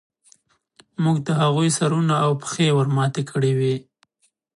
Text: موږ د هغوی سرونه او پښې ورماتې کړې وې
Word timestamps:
موږ 1.03 1.17
د 1.27 1.29
هغوی 1.41 1.69
سرونه 1.77 2.13
او 2.25 2.31
پښې 2.41 2.67
ورماتې 2.77 3.23
کړې 3.31 3.51
وې 3.59 3.75